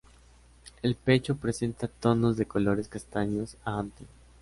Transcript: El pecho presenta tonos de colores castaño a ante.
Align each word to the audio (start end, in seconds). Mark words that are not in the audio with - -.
El 0.81 0.95
pecho 0.95 1.35
presenta 1.35 1.87
tonos 1.87 2.35
de 2.35 2.47
colores 2.47 2.87
castaño 2.87 3.45
a 3.63 3.77
ante. 3.77 4.07